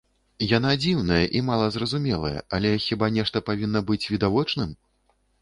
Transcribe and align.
Яна 0.57 0.69
дзіўная 0.83 1.25
і 1.39 1.41
мала 1.49 1.67
зразумелая, 1.75 2.39
але 2.59 2.73
хіба 2.87 3.11
нешта 3.19 3.45
павінна 3.53 3.85
быць 3.93 4.01
відавочным? 4.15 4.75